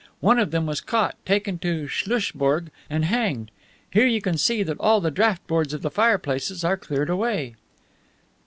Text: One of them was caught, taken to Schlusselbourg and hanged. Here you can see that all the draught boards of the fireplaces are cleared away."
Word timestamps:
One 0.19 0.39
of 0.39 0.49
them 0.49 0.65
was 0.65 0.81
caught, 0.81 1.15
taken 1.27 1.59
to 1.59 1.85
Schlusselbourg 1.87 2.71
and 2.89 3.05
hanged. 3.05 3.51
Here 3.91 4.07
you 4.07 4.19
can 4.19 4.35
see 4.35 4.63
that 4.63 4.79
all 4.79 4.99
the 4.99 5.11
draught 5.11 5.45
boards 5.45 5.75
of 5.75 5.83
the 5.83 5.91
fireplaces 5.91 6.63
are 6.63 6.75
cleared 6.75 7.11
away." 7.11 7.53